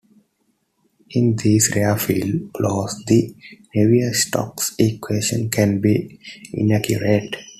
In 1.11 1.35
these 1.35 1.75
rarefied 1.75 2.49
flows, 2.57 3.03
the 3.05 3.35
Navier-Stokes 3.75 4.73
equations 4.79 5.51
can 5.53 5.79
be 5.79 6.19
inaccurate. 6.53 7.35